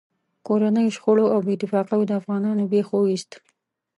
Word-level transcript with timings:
کورنیو 0.47 0.93
شخړو 0.95 1.25
او 1.33 1.39
بې 1.45 1.51
اتفاقیو 1.55 2.07
د 2.09 2.11
افغانانو 2.19 2.69
بېخ 2.71 2.87
و 2.91 3.09
ایست. 3.11 3.31